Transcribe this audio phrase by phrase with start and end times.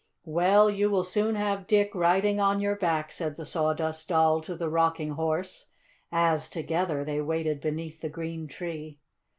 [0.25, 4.55] "Well, you will soon have Dick riding on your back," said the Sawdust Doll to
[4.55, 5.67] the Rocking Horse
[6.11, 8.97] as, together, they waited beneath the green tree.